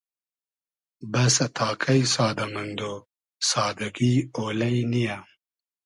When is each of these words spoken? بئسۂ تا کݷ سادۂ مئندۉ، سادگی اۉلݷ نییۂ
بئسۂ 1.11 1.45
تا 1.55 1.67
کݷ 1.81 1.99
سادۂ 2.13 2.45
مئندۉ، 2.53 2.79
سادگی 3.49 4.13
اۉلݷ 4.37 4.75
نییۂ 4.91 5.17